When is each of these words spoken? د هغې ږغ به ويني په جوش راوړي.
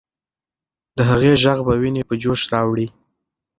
د 0.97 0.99
هغې 1.09 1.31
ږغ 1.43 1.57
به 1.67 1.73
ويني 1.81 2.03
په 2.09 2.13
جوش 2.21 2.41
راوړي. 2.53 2.87